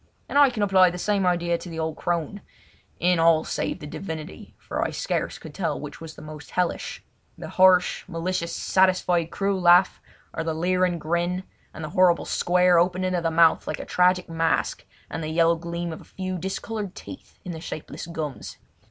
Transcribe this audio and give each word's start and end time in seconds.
And 0.27 0.35
I 0.35 0.49
can 0.49 0.63
apply 0.63 0.89
the 0.89 0.97
same 0.97 1.27
idea 1.27 1.59
to 1.59 1.69
the 1.69 1.77
old 1.77 1.95
crone—in 1.95 3.19
all 3.19 3.43
save 3.43 3.77
the 3.79 3.85
divinity, 3.85 4.55
for 4.57 4.81
I 4.81 4.89
scarce 4.89 5.37
could 5.37 5.53
tell 5.53 5.79
which 5.79 6.01
was 6.01 6.15
the 6.15 6.23
most 6.23 6.49
hellish—the 6.49 7.47
harsh, 7.49 8.05
malicious, 8.07 8.51
satisfied, 8.51 9.29
cruel 9.29 9.61
laugh, 9.61 10.01
or 10.33 10.43
the 10.43 10.55
leering 10.55 10.97
grin, 10.97 11.43
and 11.71 11.83
the 11.83 11.89
horrible 11.89 12.25
square 12.25 12.79
opening 12.79 13.13
of 13.13 13.21
the 13.21 13.29
mouth 13.29 13.67
like 13.67 13.77
a 13.79 13.85
tragic 13.85 14.27
mask, 14.27 14.85
and 15.07 15.23
the 15.23 15.29
yellow 15.29 15.55
gleam 15.55 15.93
of 15.93 15.99
the 15.99 16.05
few 16.05 16.39
discoloured 16.39 16.95
teeth 16.95 17.37
in 17.45 17.51
the 17.51 17.61
shapeless 17.61 18.07
gums. 18.07 18.57